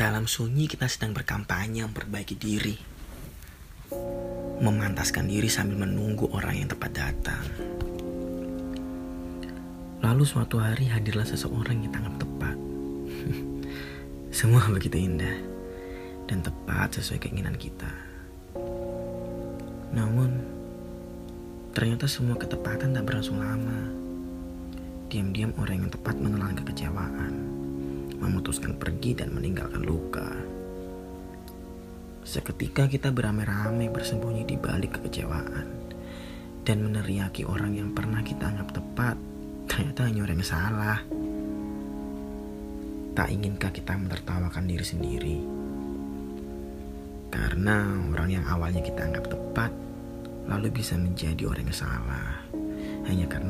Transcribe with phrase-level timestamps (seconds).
[0.00, 2.72] Dalam sunyi kita sedang berkampanye memperbaiki diri.
[4.64, 7.44] Memantaskan diri sambil menunggu orang yang tepat datang.
[10.00, 12.56] Lalu suatu hari hadirlah seseorang yang tanggap tepat.
[14.40, 15.36] Semua begitu indah
[16.32, 17.92] dan tepat sesuai keinginan kita.
[19.92, 20.32] Namun,
[21.76, 23.84] ternyata semua ketepatan tak berlangsung lama.
[25.12, 26.69] Diam-diam orang yang tepat menelan kekecewaan,
[28.40, 30.24] memutuskan pergi dan meninggalkan luka.
[32.24, 35.68] Seketika kita beramai-ramai bersembunyi di balik kekecewaan
[36.64, 39.16] dan meneriaki orang yang pernah kita anggap tepat,
[39.68, 40.98] ternyata hanya orang yang salah.
[43.12, 45.36] Tak inginkah kita menertawakan diri sendiri?
[47.28, 49.68] Karena orang yang awalnya kita anggap tepat,
[50.48, 52.40] lalu bisa menjadi orang yang salah
[53.04, 53.49] hanya karena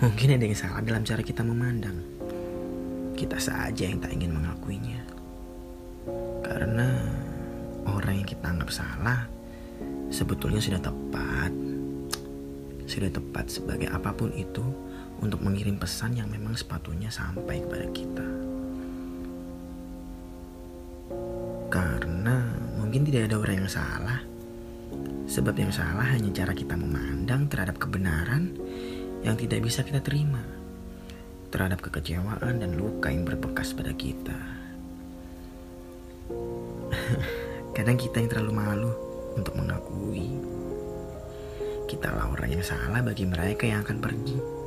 [0.00, 2.00] Mungkin ada yang salah dalam cara kita memandang.
[3.12, 4.96] Kita saja yang tak ingin mengakuinya.
[6.40, 6.88] Karena
[7.84, 9.28] orang yang kita anggap salah
[10.08, 11.52] sebetulnya sudah tepat.
[12.88, 14.64] Sudah tepat sebagai apa pun itu
[15.20, 18.28] untuk mengirim pesan yang memang sepatunya sampai kepada kita.
[21.68, 22.48] Karena
[22.80, 24.20] mungkin tidak ada orang yang salah.
[25.28, 28.56] Sebab yang salah hanya cara kita memandang terhadap kebenaran
[29.30, 30.42] yang tidak bisa kita terima
[31.54, 34.34] terhadap kekecewaan dan luka yang berbekas pada kita.
[37.78, 38.90] Kadang kita yang terlalu malu
[39.38, 40.34] untuk mengakui
[41.86, 44.59] kita lah orang yang salah bagi mereka yang akan pergi.